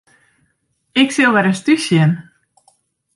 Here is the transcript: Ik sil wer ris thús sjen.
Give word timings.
Ik 1.01 1.09
sil 1.15 1.33
wer 1.33 1.45
ris 1.47 1.61
thús 1.65 1.81
sjen. 1.87 2.11